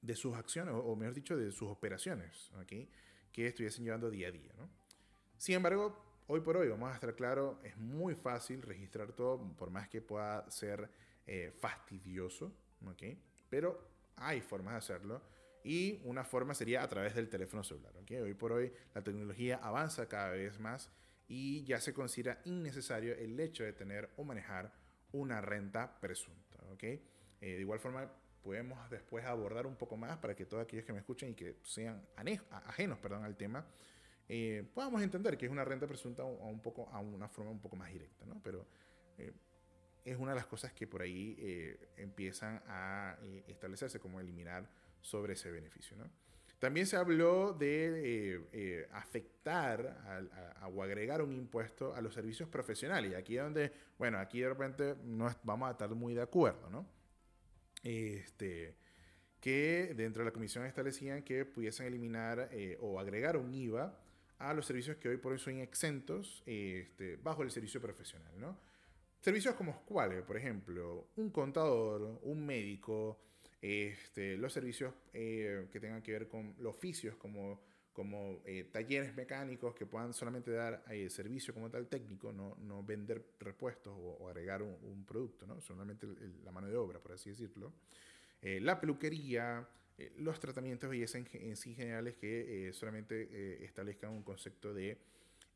[0.00, 4.52] de sus acciones, o mejor dicho, de sus operaciones, que estuviesen llevando día a día.
[5.36, 9.68] Sin embargo, hoy por hoy, vamos a estar claro, es muy fácil registrar todo, por
[9.68, 10.88] más que pueda ser
[11.26, 12.50] eh, fastidioso.
[12.86, 13.18] ¿Okay?
[13.48, 15.22] Pero hay formas de hacerlo
[15.62, 17.92] y una forma sería a través del teléfono celular.
[18.02, 18.18] ¿okay?
[18.18, 20.90] Hoy por hoy la tecnología avanza cada vez más
[21.28, 24.72] y ya se considera innecesario el hecho de tener o manejar
[25.12, 26.58] una renta presunta.
[26.72, 27.02] ¿okay?
[27.40, 28.10] Eh, de igual forma,
[28.42, 31.56] podemos después abordar un poco más para que todos aquellos que me escuchen y que
[31.62, 32.02] sean
[32.66, 33.66] ajenos perdón, al tema,
[34.28, 38.24] eh, podamos entender que es una renta presunta a una forma un poco más directa.
[38.26, 38.40] ¿no?
[38.42, 38.66] Pero
[39.18, 39.32] eh,
[40.04, 44.68] es una de las cosas que por ahí eh, empiezan a eh, establecerse como eliminar
[45.00, 45.96] sobre ese beneficio.
[46.58, 50.28] También se habló de eh, afectar
[50.70, 53.14] o agregar un impuesto a los servicios profesionales.
[53.14, 56.86] Aquí es donde, bueno, aquí de repente no vamos a estar muy de acuerdo, ¿no?
[57.82, 58.76] Este,
[59.40, 63.98] que dentro de la comisión establecían que pudiesen eliminar o agregar un IVA
[64.38, 68.58] a los servicios que hoy por hoy son exentos este, bajo el servicio profesional, ¿no?
[69.20, 73.20] Servicios como cuáles, por ejemplo, un contador, un médico,
[73.60, 77.60] este, los servicios eh, que tengan que ver con los oficios como,
[77.92, 82.82] como eh, talleres mecánicos que puedan solamente dar eh, servicio como tal técnico, no, no
[82.82, 85.60] vender repuestos o, agregar un, producto, ¿no?
[85.60, 86.06] solamente
[86.42, 87.74] la mano de obra, por así decirlo.
[88.40, 89.68] la peluquería,
[90.16, 94.98] los tratamientos de belleza en, sí generales que solamente establezcan un concepto de,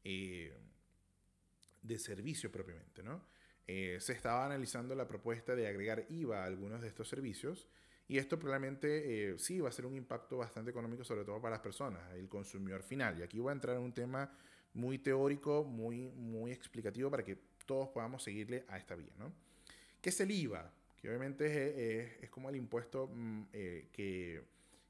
[0.03, 3.33] de servicio propiamente, ¿no?
[3.66, 7.68] Eh, se estaba analizando la propuesta de agregar IVA a algunos de estos servicios
[8.07, 11.55] y esto probablemente eh, sí va a ser un impacto bastante económico, sobre todo para
[11.55, 13.18] las personas, el consumidor final.
[13.18, 14.31] Y aquí voy a entrar en un tema
[14.74, 19.12] muy teórico, muy, muy explicativo para que todos podamos seguirle a esta vía.
[19.18, 19.33] ¿no?
[20.03, 20.70] ¿Qué es el IVA?
[21.00, 24.42] Que obviamente es, como el impuesto mm, eh, que,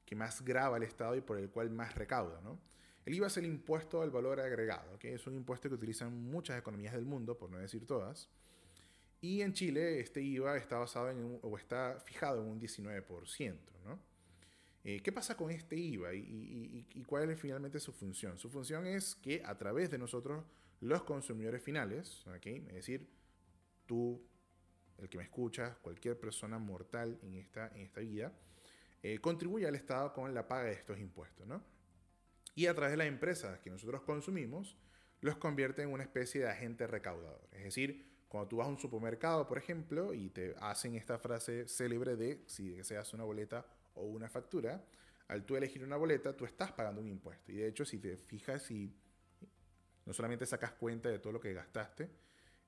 [0.05, 2.41] que, más grava el Estado y por el cual más recauda.
[2.41, 2.59] ¿no?
[3.05, 6.59] El IVA es el impuesto al valor agregado, que es un impuesto que utilizan muchas
[6.59, 8.29] economías del mundo, por no decir todas.
[9.25, 13.57] Y en Chile este IVA está basado en o está fijado en un 19%.
[13.83, 13.99] ¿no?
[14.83, 18.37] Eh, ¿Qué pasa con este IVA y, cuál es finalmente su función?
[18.37, 20.45] Su función es que a través de nosotros,
[20.79, 23.09] los consumidores finales, es decir,
[23.87, 24.21] tú,
[24.99, 28.31] el que me escuchas, cualquier persona mortal en esta, en esta vida,
[29.01, 31.47] eh, contribuye al Estado con la paga de estos impuestos.
[31.47, 31.63] ¿no?
[32.53, 34.77] Y a través de las empresas que nosotros consumimos,
[35.21, 37.49] los convierte en una especie de agente recaudador.
[37.53, 41.67] Es decir, cuando tú vas a un supermercado, por ejemplo, y te hacen esta frase
[41.67, 44.83] célebre de si deseas una boleta o una factura,
[45.27, 47.51] al tú elegir una boleta, tú estás pagando un impuesto.
[47.51, 48.93] Y de hecho, si te fijas y
[50.05, 52.09] no solamente sacas cuenta de todo lo que gastaste,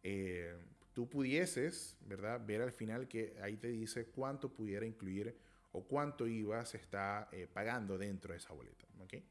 [0.04, 0.56] eh,
[0.94, 5.38] tú pudieses, ¿verdad?, ver al final que ahí te dice cuánto pudiera incluir
[5.74, 8.86] o cuánto IVA se está eh, pagando dentro de esa boleta.
[9.04, 9.24] ¿okay?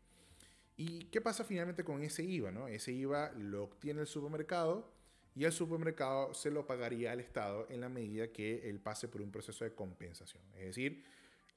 [0.76, 2.52] ¿Y qué pasa finalmente con ese IVA?
[2.52, 2.68] ¿no?
[2.68, 4.95] Ese IVA lo obtiene el supermercado
[5.36, 9.20] y el supermercado se lo pagaría al Estado en la medida que él pase por
[9.20, 10.42] un proceso de compensación.
[10.54, 11.04] Es decir,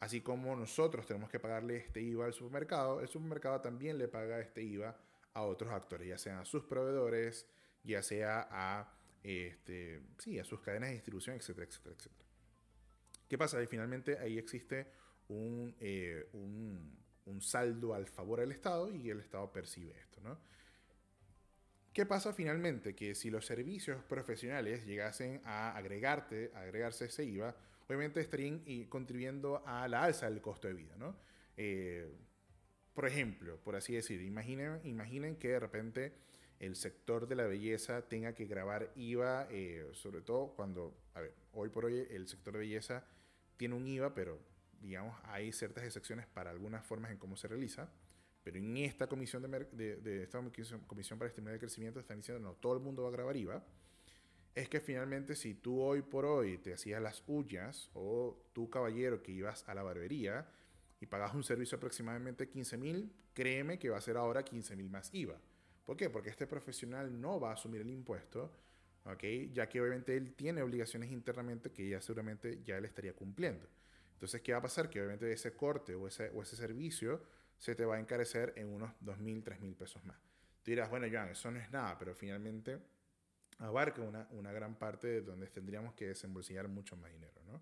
[0.02, 4.42] así como nosotros tenemos que pagarle este IVA al supermercado, el supermercado también le paga
[4.42, 4.98] este IVA
[5.34, 7.48] a otros actores, ya sean a sus proveedores,
[7.84, 12.30] ya sea a, este, sí, a sus cadenas de distribución, etcétera, etcétera, etcétera.
[13.30, 13.64] ¿Qué pasa?
[13.64, 14.92] Y finalmente ahí existe
[15.30, 20.38] un, eh, un, un, saldo al favor del Estado y el Estado percibe esto, ¿no?
[22.00, 22.96] ¿Qué pasa finalmente?
[22.96, 27.54] Que si los servicios profesionales llegasen a agregarte, a agregarse ese IVA,
[27.88, 31.18] obviamente estarían contribuyendo a la alza del costo de vida, ¿no?
[31.58, 32.10] Eh,
[32.94, 36.14] por ejemplo, por así decir, imaginen, imaginen que de repente
[36.62, 41.34] el sector de la belleza tenga que grabar IVA, eh, sobre todo cuando, a ver,
[41.52, 43.04] hoy por hoy el sector de belleza
[43.58, 44.40] tiene un IVA, pero
[44.80, 47.92] digamos hay ciertas excepciones para algunas formas en cómo se realiza.
[48.52, 50.42] Pero en esta comisión, de, de, esta
[50.88, 53.64] comisión para estimular el crecimiento están diciendo no, todo el mundo va a grabar IVA.
[54.56, 59.22] Es que finalmente si tú hoy por hoy te hacías las uñas o tú caballero
[59.22, 60.50] que ibas a la barbería
[61.00, 64.90] y pagas un servicio aproximadamente 15 mil, créeme que va a ser ahora 15 mil
[64.90, 65.40] más IVA.
[65.86, 66.10] ¿Por qué?
[66.10, 68.52] Porque este profesional no va a asumir el impuesto,
[69.06, 69.24] ¿ok?
[69.54, 73.68] Ya que obviamente él tiene obligaciones internamente que ya seguramente ya él estaría cumpliendo.
[74.14, 74.90] Entonces, ¿qué va a pasar?
[74.90, 77.22] Que obviamente ese corte o ese, o ese servicio
[77.60, 80.18] se te va a encarecer en unos 2.000, 3.000 pesos más.
[80.64, 82.80] Tú dirás, bueno, Joan, eso no es nada, pero finalmente
[83.60, 87.62] abarca una, una gran parte de donde tendríamos que desembolsillar mucho más dinero, ¿no?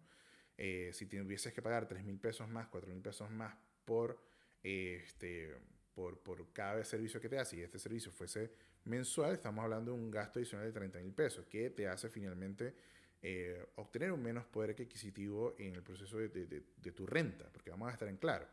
[0.57, 3.55] Eh, si tuvieses que pagar 3.000 pesos más, 4.000 pesos más
[3.85, 4.23] por,
[4.63, 5.55] este,
[5.93, 8.51] por, por cada servicio que te hace, y este servicio fuese
[8.85, 12.73] mensual, estamos hablando de un gasto adicional de 30.000 pesos, que te hace finalmente
[13.21, 17.69] eh, obtener un menos poder adquisitivo en el proceso de, de, de, tu renta, porque
[17.69, 18.47] vamos a estar en claro.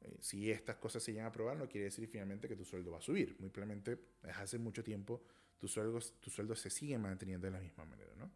[0.00, 2.90] Eh, si estas cosas se llegan a aprobar, no quiere decir finalmente que tu sueldo
[2.92, 3.36] va a subir.
[3.38, 5.22] Muy probablemente, desde hace mucho tiempo,
[5.58, 8.30] tus sueldos, tu sueldo se sigue manteniendo de la misma manera, ¿no?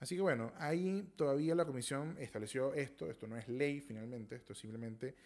[0.00, 4.54] Así que bueno, ahí todavía la comisión estableció esto, esto no es ley finalmente, esto
[4.54, 5.16] simplemente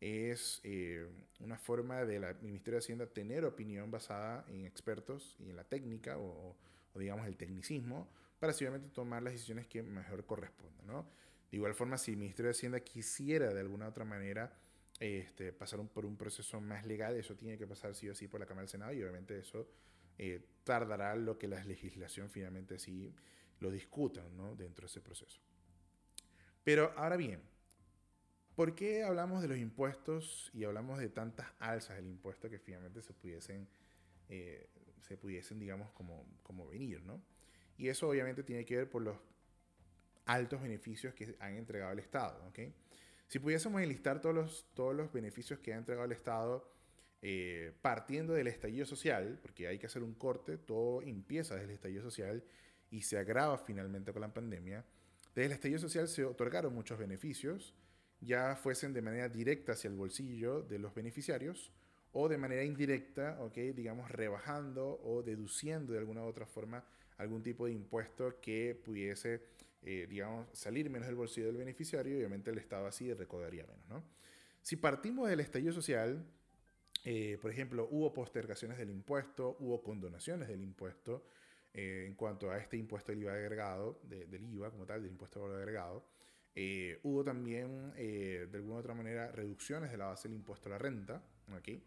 [0.00, 1.06] es eh,
[1.40, 6.16] una forma del Ministerio de Hacienda tener opinión basada en expertos y en la técnica
[6.16, 6.56] o,
[6.94, 11.06] o digamos el tecnicismo para simplemente tomar las decisiones que mejor correspondan, ¿no?
[11.50, 14.52] De igual forma, si el Ministerio de Hacienda quisiera de alguna otra manera
[15.02, 18.38] este, pasar por un proceso más legal, eso tiene que pasar sí o sí por
[18.38, 19.68] la Cámara del Senado y obviamente eso
[20.16, 23.12] eh, tardará lo que la legislación finalmente sí
[23.58, 24.54] lo discutan ¿no?
[24.54, 25.40] dentro de ese proceso.
[26.62, 27.42] Pero ahora bien,
[28.54, 33.02] ¿por qué hablamos de los impuestos y hablamos de tantas alzas del impuesto que finalmente
[33.02, 33.66] se pudiesen,
[34.28, 34.68] eh,
[35.00, 37.02] se pudiesen digamos, como, como venir?
[37.02, 37.20] ¿no?
[37.76, 39.18] Y eso obviamente tiene que ver por los
[40.26, 42.46] altos beneficios que han entregado el Estado.
[42.46, 42.72] ¿okay?
[43.32, 46.70] Si pudiésemos enlistar todos los, todos los beneficios que ha entregado el Estado,
[47.22, 51.70] eh, partiendo del estallido social, porque hay que hacer un corte, todo empieza desde el
[51.70, 52.44] estallido social
[52.90, 54.84] y se agrava finalmente con la pandemia.
[55.34, 57.74] Desde el estallido social se otorgaron muchos beneficios,
[58.20, 61.72] ya fuesen de manera directa hacia el bolsillo de los beneficiarios
[62.12, 66.84] o de manera indirecta, okay, digamos, rebajando o deduciendo de alguna u otra forma
[67.16, 69.40] algún tipo de impuesto que pudiese,
[69.82, 73.86] eh, digamos, salir menos del bolsillo del beneficiario y obviamente el Estado así recaudaría menos,
[73.88, 74.04] ¿no?
[74.60, 76.24] Si partimos del estallido social,
[77.04, 81.26] eh, por ejemplo, hubo postergaciones del impuesto, hubo condonaciones del impuesto
[81.74, 85.40] eh, en cuanto a este impuesto del IVA agregado, del IVA como tal, del impuesto
[85.40, 86.06] de valor agregado.
[87.02, 90.78] hubo también, de alguna u otra manera, reducciones de la base del impuesto a la
[90.78, 91.24] renta,
[91.56, 91.82] aquí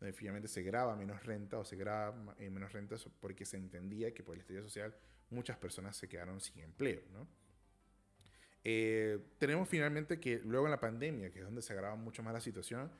[0.00, 4.12] donde finalmente se graba menos renta o se graba eh, menos renta porque se entendía
[4.14, 4.94] que por el estudio social
[5.28, 7.02] muchas personas se quedaron sin empleo.
[7.12, 7.28] ¿no?
[8.64, 12.32] Eh, tenemos finalmente que luego en la pandemia, que es donde se agrava mucho más
[12.32, 12.90] la situación,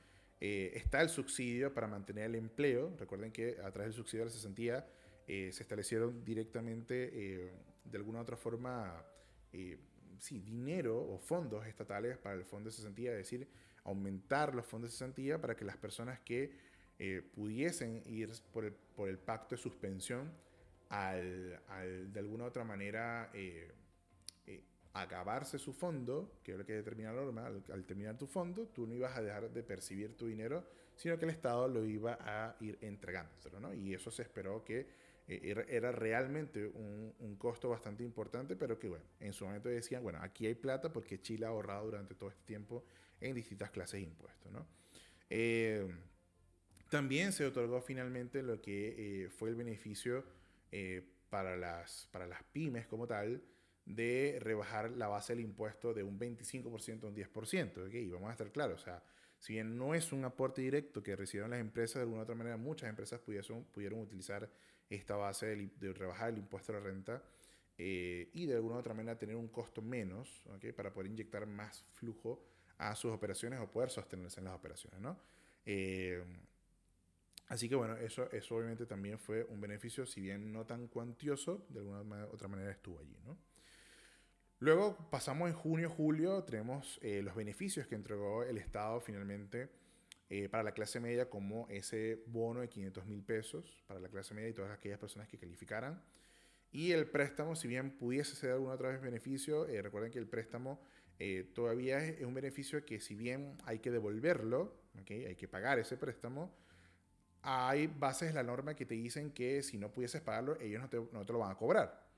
[0.40, 2.94] eh, está el subsidio para mantener el empleo.
[2.98, 4.86] Recuerden que a través del subsidio de la cesantía
[5.26, 7.52] se establecieron directamente,
[7.84, 9.00] de alguna u otra forma,
[10.18, 13.46] sí, dinero o fondos estatales para el fondo de cesantía, es decir,
[13.84, 16.50] aumentar los fondos de cesantía para que las personas que
[16.98, 20.30] eh, pudiesen ir por el, por el, pacto de suspensión
[20.90, 23.72] al, al de alguna otra manera eh, eh,
[24.92, 28.86] acabarse su fondo, que es lo que determina la norma, al, terminar tu fondo, tú
[28.86, 30.64] no ibas a dejar de percibir tu dinero,
[30.96, 33.72] sino que el Estado lo iba a ir entregándoselo, ¿no?
[33.72, 34.88] Y eso se esperó que
[35.26, 40.18] era, era, realmente un, costo bastante importante, pero que bueno, en su momento decían, bueno,
[40.20, 42.84] aquí hay plata porque Chile ha ahorrado durante todo este tiempo
[43.20, 44.66] en distintas clases de impuestos, ¿no?
[46.90, 50.24] También se otorgó finalmente lo que eh, fue el beneficio
[50.72, 53.40] eh, para, las, para las pymes como tal
[53.94, 57.86] de rebajar la base del impuesto de un 25% a un 10%.
[57.86, 58.04] ¿okay?
[58.04, 59.02] Y vamos a estar claros, o sea,
[59.40, 62.58] si bien no es un aporte directo que recibieron las empresas, de alguna otra manera
[62.58, 64.48] muchas empresas pudieron, pudieron utilizar
[64.90, 67.22] esta base de, rebajar el impuesto a la renta
[67.78, 70.44] eh, y de alguna otra manera tener un costo menos
[70.76, 72.44] para poder inyectar más flujo
[72.76, 75.00] a sus operaciones o poder sostenerse en las operaciones.
[75.00, 75.18] ¿no?
[75.64, 76.22] Eh,
[77.48, 81.64] así que bueno, eso, eso obviamente también fue un beneficio, si bien no tan cuantioso,
[81.70, 83.16] de alguna otra manera estuvo allí.
[83.24, 83.38] ¿no?
[84.62, 89.70] Luego pasamos en junio, julio, tenemos eh, los beneficios que entregó el Estado finalmente
[90.28, 94.34] eh, para la clase media, como ese bono de 500 mil pesos para la clase
[94.34, 96.02] media y todas aquellas personas que calificaran.
[96.72, 100.26] Y el préstamo, si bien pudiese ser alguna otra vez beneficio, eh, recuerden que el
[100.26, 100.78] préstamo
[101.54, 106.54] todavía es, un beneficio que si bien hay que devolverlo, hay que pagar ese préstamo,
[107.42, 111.24] hay bases de la norma que te dicen que si no pudieses pagarlo, ellos no
[111.26, 112.09] te lo van a cobrar.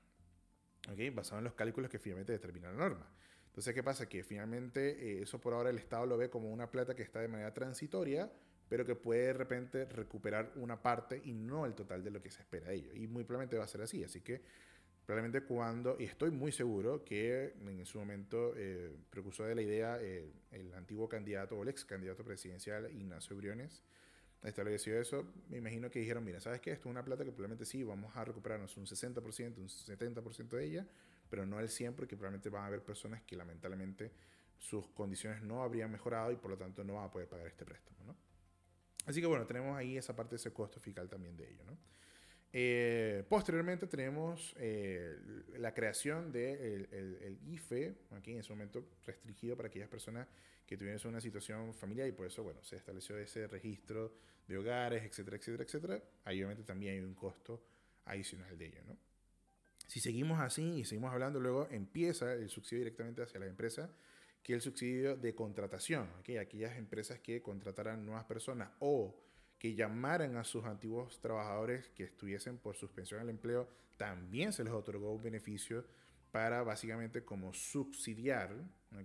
[0.91, 1.09] ¿Okay?
[1.09, 3.07] basado en los cálculos que finalmente determina la norma.
[3.47, 4.09] Entonces, ¿qué pasa?
[4.09, 7.19] Que finalmente eh, eso por ahora el Estado lo ve como una plata que está
[7.19, 8.31] de manera transitoria,
[8.67, 12.31] pero que puede de repente recuperar una parte y no el total de lo que
[12.31, 12.91] se espera de ello.
[12.95, 14.03] Y muy probablemente va a ser así.
[14.03, 14.41] Así que
[15.05, 19.97] probablemente cuando, y estoy muy seguro que en su momento eh, precursor de la idea
[20.01, 23.83] eh, el antiguo candidato o el ex candidato presidencial Ignacio Briones,
[24.43, 26.71] estableció eso, me imagino que dijeron, mira, ¿sabes qué?
[26.71, 30.65] Esto es una plata que probablemente sí, vamos a recuperarnos un 60%, un 70% de
[30.65, 30.87] ella,
[31.29, 34.11] pero no el 100% porque probablemente van a haber personas que lamentablemente
[34.57, 37.65] sus condiciones no habrían mejorado y por lo tanto no van a poder pagar este
[37.65, 38.15] préstamo, ¿no?
[39.05, 41.77] Así que bueno, tenemos ahí esa parte de ese costo fiscal también de ello, ¿no?
[42.55, 45.17] Eh, posteriormente tenemos eh,
[45.57, 50.27] la creación del de IFE, aquí en ese momento restringido para aquellas personas
[50.67, 54.13] que tuvieran una situación familiar y por eso, bueno, se estableció ese registro
[54.47, 56.03] de hogares, etcétera, etcétera, etcétera.
[56.25, 57.63] Ahí obviamente también hay un costo
[58.05, 58.97] adicional de ello, ¿no?
[59.87, 63.89] Si seguimos así y seguimos hablando, luego empieza el subsidio directamente hacia la empresa,
[64.41, 66.37] que es el subsidio de contratación, ¿okay?
[66.37, 69.15] aquellas empresas que contrataran nuevas personas o
[69.59, 74.73] que llamaran a sus antiguos trabajadores que estuviesen por suspensión del empleo, también se les
[74.73, 75.85] otorgó un beneficio
[76.31, 78.51] para básicamente como subsidiar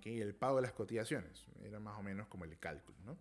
[0.03, 1.45] el pago de las cotizaciones.
[1.63, 2.99] Era más o menos como el cálculo.
[3.05, 3.19] ¿no?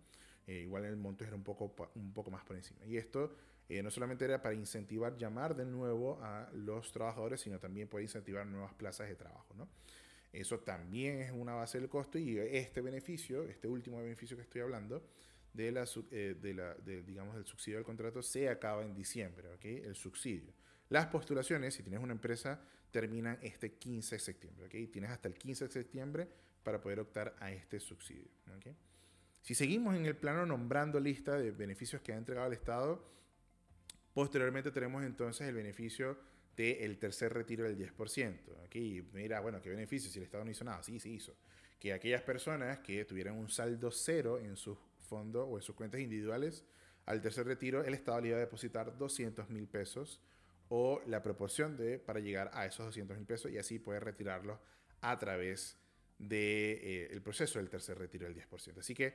[0.48, 2.80] Eh, igual el monto era un poco, un poco más por encima.
[2.86, 3.34] Y esto
[3.68, 8.02] eh, no solamente era para incentivar llamar de nuevo a los trabajadores, sino también para
[8.02, 9.54] incentivar nuevas plazas de trabajo.
[9.54, 9.68] ¿no?
[10.32, 14.62] Eso también es una base del costo y este beneficio, este último beneficio que estoy
[14.62, 15.02] hablando,
[15.52, 19.82] de la, eh, de la digamos, del subsidio del contrato se acaba en diciembre, ¿okay?
[19.84, 20.54] el subsidio.
[20.88, 22.58] Las postulaciones, si tienes una empresa,
[22.90, 24.66] terminan este 15 de septiembre.
[24.66, 24.86] ¿okay?
[24.86, 26.28] Tienes hasta el 15 de septiembre
[26.62, 28.30] para poder optar a este subsidio.
[29.42, 33.02] Si seguimos en el plano nombrando lista de beneficios que ha entregado el Estado,
[34.12, 36.18] posteriormente tenemos entonces el beneficio
[36.56, 38.64] del tercer retiro del 10%.
[38.64, 40.82] Aquí, mira, bueno, ¿qué beneficio si el Estado no hizo nada?
[40.82, 41.36] Sí, sí hizo.
[41.78, 44.76] Que aquellas personas que tuvieran un saldo cero en sus
[45.08, 46.64] fondos o en sus cuentas individuales,
[47.06, 50.20] al tercer retiro el Estado le iba a depositar 200 mil pesos
[50.68, 54.58] o la proporción de para llegar a esos 200 mil pesos y así poder retirarlos
[55.00, 55.78] a través
[56.18, 58.80] del de, eh, proceso del tercer retiro del 10%.
[58.80, 59.14] Así que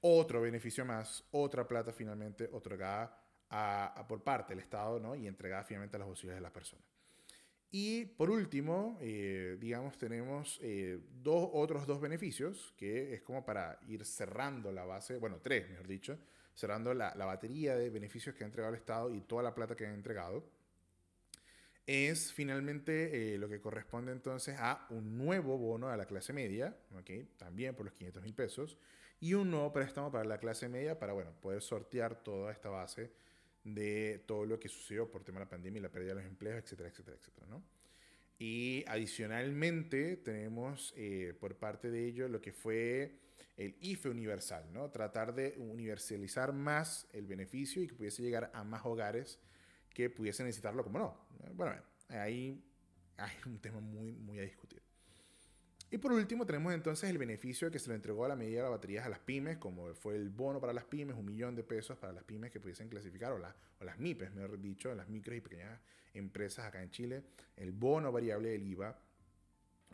[0.00, 3.20] otro beneficio más, otra plata finalmente otorgada
[3.50, 5.14] a, por parte del Estado ¿no?
[5.16, 6.84] y entregada finalmente a las bolsillos de las personas.
[7.70, 13.78] Y por último, eh, digamos, tenemos eh, dos, otros dos beneficios, que es como para
[13.88, 16.18] ir cerrando la base, bueno, tres, mejor dicho,
[16.54, 19.76] cerrando la, la batería de beneficios que ha entregado el Estado y toda la plata
[19.76, 20.48] que ha entregado
[21.88, 26.76] es finalmente eh, lo que corresponde entonces a un nuevo bono a la clase media,
[26.94, 27.26] ¿okay?
[27.38, 28.76] también por los 500 mil pesos,
[29.20, 33.10] y un nuevo préstamo para la clase media para bueno, poder sortear toda esta base
[33.64, 36.26] de todo lo que sucedió por tema de la pandemia y la pérdida de los
[36.26, 37.46] empleos, etcétera, etcétera, etcétera.
[37.46, 37.62] ¿no?
[38.38, 43.18] Y adicionalmente tenemos eh, por parte de ello lo que fue
[43.56, 44.90] el IFE universal, ¿no?
[44.90, 49.40] tratar de universalizar más el beneficio y que pudiese llegar a más hogares
[49.98, 51.26] que pudiesen necesitarlo como no.
[51.54, 51.74] Bueno,
[52.10, 52.64] ahí
[53.16, 54.80] hay un tema muy, muy a discutir.
[55.90, 58.68] Y por último tenemos entonces el beneficio que se le entregó a la medida de
[58.68, 61.98] baterías a las pymes, como fue el bono para las pymes, un millón de pesos
[61.98, 65.40] para las pymes que pudiesen clasificar, o, o las MIPES, mejor dicho, las micros y
[65.40, 65.80] pequeñas
[66.14, 67.24] empresas acá en Chile,
[67.56, 68.96] el bono variable del IVA,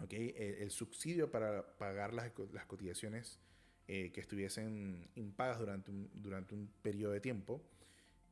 [0.02, 0.34] ¿okay?
[0.36, 3.40] el, subsidio para pagar las, las cotizaciones
[3.88, 7.62] eh, que estuviesen impagas durante un, durante un periodo de tiempo,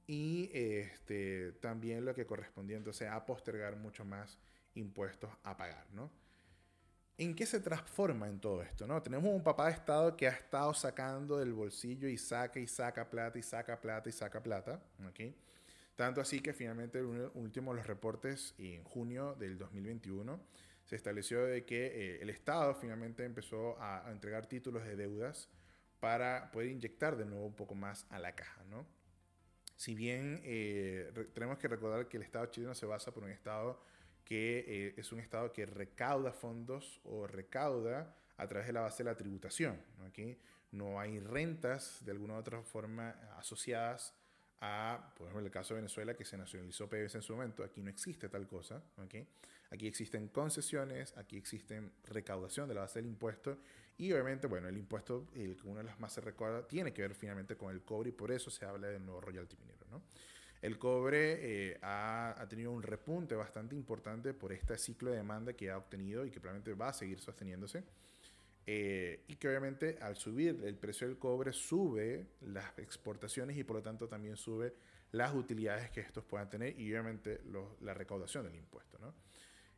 [0.07, 4.39] y este, también lo que correspondía entonces a postergar mucho más
[4.75, 6.11] impuestos a pagar, ¿no?
[7.19, 8.87] ¿En qué se transforma en todo esto?
[8.87, 9.01] ¿no?
[9.03, 13.09] Tenemos un papá de Estado que ha estado sacando del bolsillo y saca y saca
[13.09, 14.83] plata y saca plata y saca plata.
[15.09, 15.37] ¿okay?
[15.95, 20.41] Tanto así que finalmente el último de los reportes en junio del 2021
[20.85, 25.49] se estableció de que eh, el Estado finalmente empezó a, entregar títulos de deudas
[26.01, 28.87] para poder inyectar de nuevo un poco más a la caja, ¿no?
[29.77, 33.81] Si bien eh, tenemos que recordar que el Estado chileno se basa por un Estado
[34.25, 39.03] que eh, es un Estado que recauda fondos o recauda a través de la base
[39.03, 39.81] de la tributación.
[40.07, 40.39] Aquí
[40.73, 44.14] no hay rentas de alguna u otra forma asociadas
[44.61, 47.83] a, por ejemplo, el caso de Venezuela, que se nacionalizó PBS en su momento, aquí
[47.83, 48.83] no existe tal cosa.
[48.97, 49.27] ¿okay?
[49.70, 53.59] Aquí existen concesiones, aquí existen recaudación de la base del impuesto
[53.99, 57.14] y obviamente, bueno, el impuesto, el uno de las más se recuerda, tiene que ver
[57.14, 59.86] finalmente con el cobre y por eso se habla del nuevo royalty minero.
[59.90, 60.03] ¿no?
[60.61, 65.53] El cobre eh, ha, ha, tenido un repunte bastante importante por este ciclo de demanda
[65.53, 67.84] que ha obtenido y que probablemente va a seguir sosteniéndose.
[68.64, 73.76] Eh, y que obviamente al subir el precio del cobre sube las exportaciones y por
[73.76, 74.72] lo tanto también sube
[75.11, 77.40] las utilidades que estos puedan tener y obviamente
[77.80, 78.99] la recaudación del impuesto.
[79.01, 79.14] ¿no?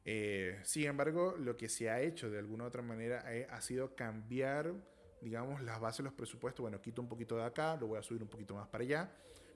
[0.05, 3.61] Eh, sin embargo, lo que se ha hecho de alguna u otra manera eh, ha
[3.61, 4.75] sido cambiar,
[5.21, 6.63] digamos, las bases de los presupuestos.
[6.63, 9.11] Bueno, quito un poquito de acá, lo voy a subir un poquito más para allá,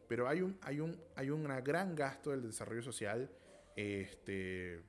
[0.09, 3.30] pero hay un, hay un, hay un gran gasto del desarrollo social
[3.76, 4.82] este,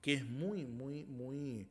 [0.00, 1.68] que es muy, muy, muy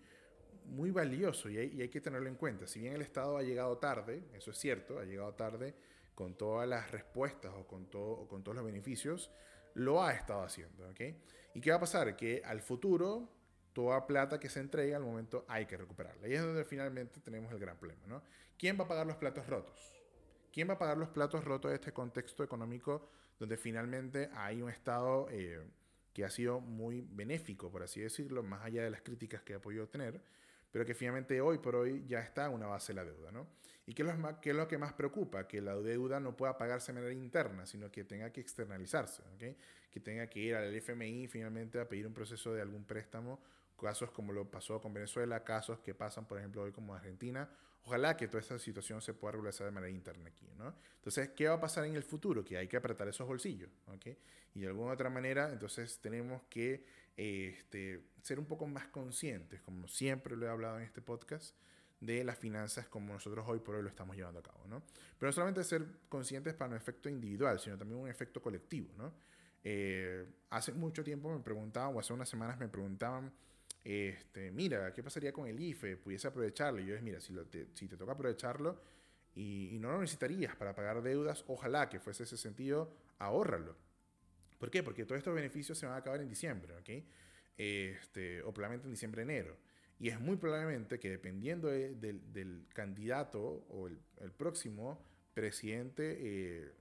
[0.68, 2.68] muy valioso y hay, que tenerlo en cuenta.
[2.68, 5.76] Si bien el Estado ha llegado tarde, eso es cierto, ha llegado tarde
[6.13, 9.32] con todas las respuestas o con, todo, con todos los beneficios,
[9.76, 10.89] lo ha estado haciendo.
[10.89, 11.22] ¿okay?
[11.58, 12.16] ¿Y qué va a pasar?
[12.16, 13.28] Que al futuro,
[13.74, 16.28] toda plata que se entrega al momento hay que recuperarla.
[16.28, 18.05] Y es donde finalmente tenemos el gran problema.
[18.05, 18.22] ¿no?
[18.60, 19.76] ¿Quién va a pagar los platos rotos?
[20.53, 24.70] ¿Quién va a pagar los platos rotos de este contexto económico donde finalmente hay un
[24.70, 25.60] Estado eh,
[26.14, 29.60] que ha sido muy benéfico, por así decirlo, más allá de las críticas que ha
[29.60, 30.22] podido tener?
[30.72, 33.32] pero que finalmente hoy por hoy ya está una base de la deuda.
[33.32, 33.47] ¿no?
[33.88, 35.48] ¿Y qué es, lo qué es lo que más preocupa?
[35.48, 39.56] Que la deuda no pueda pagarse de manera interna, sino que tenga que externalizarse, ¿okay?
[39.90, 43.40] que tenga que ir al FMI finalmente a pedir un proceso de algún préstamo,
[43.80, 47.50] casos como lo pasó con Venezuela, casos que pasan, por ejemplo, hoy como Argentina.
[47.86, 50.50] Ojalá que toda esta situación se pueda regularizar de manera interna aquí.
[50.58, 50.76] ¿no?
[50.96, 52.44] Entonces, ¿qué va a pasar en el futuro?
[52.44, 53.70] Que hay que apretar esos bolsillos.
[53.96, 54.18] ¿okay?
[54.54, 56.84] Y de alguna otra manera, entonces tenemos que
[57.16, 61.56] este, ser un poco más conscientes, como siempre lo he hablado en este podcast,
[62.00, 64.66] de las finanzas como nosotros hoy por hoy lo estamos llevando a cabo.
[64.68, 64.84] ¿no?
[65.18, 68.89] Pero no solamente ser conscientes para un efecto individual, sino también un efecto colectivo.
[68.98, 69.14] ¿no?
[69.64, 73.32] Eh, hace mucho tiempo me preguntaban, o hace unas semanas me preguntaban,
[73.84, 75.98] este, mira, ¿qué pasaría con el IFE?
[75.98, 76.82] ¿Pudiese aprovecharlo?
[76.82, 78.80] Y yo les, mira, si, te, si te toca aprovecharlo
[79.34, 83.76] y, y, no lo necesitarías para pagar deudas, ojalá que fuese ese sentido, ahórralo.
[84.58, 84.84] ¿Por qué?
[84.84, 87.06] Porque todos estos beneficios se van a acabar en diciembre, ¿ok?
[87.58, 89.56] Este, o probablemente en diciembre, enero.
[90.00, 96.72] Y es muy probablemente que dependiendo del candidato o el, próximo presidente, eh,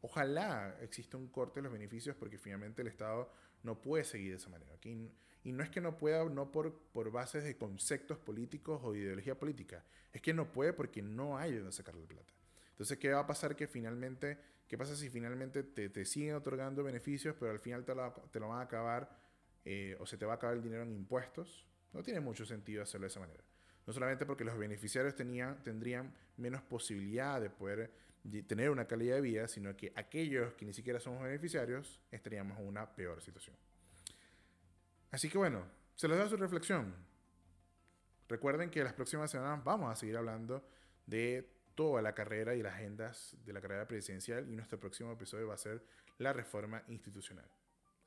[0.00, 4.36] ojalá exista un corte de los beneficios porque finalmente el Estado no puede seguir de
[4.36, 4.72] esa manera.
[4.74, 5.12] ¿okay?
[5.42, 9.36] Y no es que no pueda, no por, por bases de conceptos políticos o ideología
[9.36, 12.32] política, es que no puede porque no hay de dónde sacar la plata.
[12.70, 13.56] Entonces, ¿qué va a pasar?
[13.56, 14.38] Que finalmente
[14.72, 18.40] ¿Qué pasa si finalmente te, te siguen otorgando beneficios, pero al final te lo, te
[18.40, 19.18] lo van a acabar
[19.66, 21.66] eh, o se te va a acabar el dinero en impuestos?
[21.92, 23.42] No tiene mucho sentido hacerlo de esa manera.
[23.86, 27.92] No solamente porque los beneficiarios tendrían menos posibilidad de poder
[28.46, 32.66] tener una calidad de vida, sino que aquellos que ni siquiera somos beneficiarios estaríamos en
[32.68, 33.56] una peor situación.
[35.10, 35.64] Así que bueno,
[35.96, 36.94] se les da su reflexión.
[38.28, 40.64] Recuerden que las próximas semanas vamos a seguir hablando
[41.06, 45.48] de toda la carrera y las agendas de la carrera presidencial y nuestro próximo episodio
[45.48, 45.84] va a ser
[46.18, 47.50] la reforma institucional.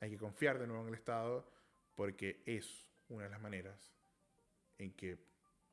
[0.00, 1.48] Hay que confiar de nuevo en el Estado
[1.94, 3.90] porque es una de las maneras
[4.78, 5.18] en que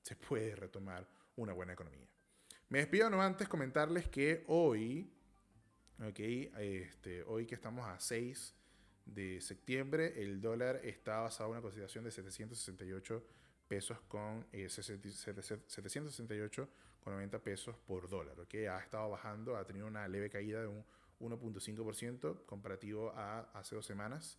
[0.02, 2.08] se puede retomar una buena economía.
[2.70, 5.12] Me despido no antes comentarles que hoy,
[6.10, 8.56] okay, este, hoy que estamos a 6
[9.06, 13.24] de septiembre, el dólar está basado en una consideración de 768
[13.68, 16.70] pesos con eh, 768
[17.02, 20.68] con 90 pesos por dólar, que ha estado bajando, ha tenido una leve caída de
[20.68, 20.86] un
[21.20, 24.38] 1.5% comparativo a hace dos semanas.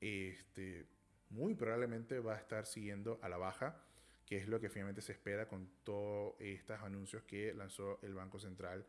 [0.00, 0.86] Este,
[1.32, 3.82] muy probablemente va a estar siguiendo a la baja,
[4.26, 8.38] que es lo que finalmente se espera con todos estos anuncios que lanzó el Banco
[8.38, 8.86] Central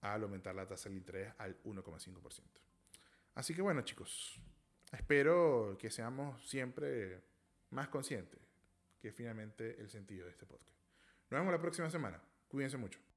[0.00, 2.42] al aumentar la tasa de interés al 1,5%.
[3.34, 4.40] Así que bueno chicos,
[4.92, 7.22] espero que seamos siempre
[7.70, 8.40] más conscientes,
[9.00, 10.78] que es finalmente el sentido de este podcast.
[11.30, 12.20] Nos vemos la próxima semana.
[12.48, 13.11] Cuídense mucho.